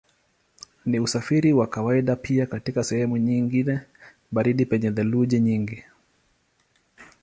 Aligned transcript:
Ni 0.85 0.99
usafiri 0.99 1.53
wa 1.53 1.67
kawaida 1.67 2.15
pia 2.15 2.45
katika 2.45 2.83
sehemu 2.83 3.17
nyingine 3.17 3.79
baridi 4.31 4.65
penye 4.65 4.91
theluji 4.91 5.39
nyingi. 5.39 5.83